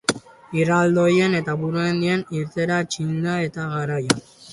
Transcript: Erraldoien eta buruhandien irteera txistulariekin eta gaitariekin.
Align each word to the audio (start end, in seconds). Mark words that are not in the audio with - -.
Erraldoien 0.61 1.35
eta 1.39 1.53
buruhandien 1.63 2.23
irteera 2.39 2.79
txistulariekin 2.95 3.45
eta 3.51 3.67
gaitariekin. 3.75 4.25